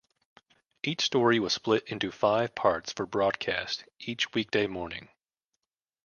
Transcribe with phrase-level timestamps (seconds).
[0.81, 5.09] Each story was split into five parts for broadcast each weekday morning.